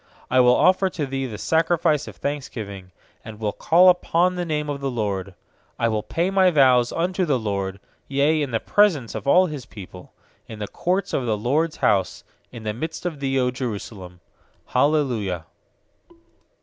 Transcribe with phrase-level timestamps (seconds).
[0.31, 2.89] 17I will offer to Thee the sacrifice of thanksgiving,
[3.23, 5.35] And will call upon the name of the LORD.
[5.79, 9.67] 18I will pay my vows unto the LORD, Yea, in the presence of all His
[9.67, 10.11] people;
[10.49, 14.21] 19In the courts of the LORD'S house, In the midst of thee, 0 Jerusalem.
[14.65, 15.45] Hallelujah.